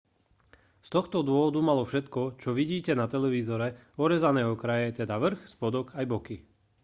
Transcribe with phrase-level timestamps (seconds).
[0.81, 3.67] z tohto dôvodu malo všetko čo vidíte na televízore
[4.05, 6.37] orezané okraje teda vrch spodok aj boky